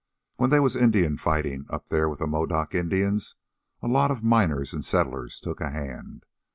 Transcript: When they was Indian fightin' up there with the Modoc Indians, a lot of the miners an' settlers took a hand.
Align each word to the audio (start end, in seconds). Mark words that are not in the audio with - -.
When 0.37 0.49
they 0.49 0.59
was 0.59 0.75
Indian 0.75 1.19
fightin' 1.19 1.67
up 1.69 1.89
there 1.89 2.09
with 2.09 2.17
the 2.17 2.25
Modoc 2.25 2.73
Indians, 2.73 3.35
a 3.83 3.87
lot 3.87 4.09
of 4.09 4.21
the 4.21 4.25
miners 4.27 4.73
an' 4.73 4.81
settlers 4.81 5.39
took 5.39 5.61
a 5.61 5.69
hand. 5.69 6.25